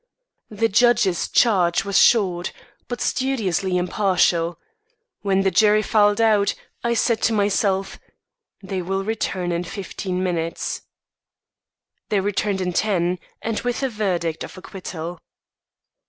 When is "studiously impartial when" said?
3.01-5.41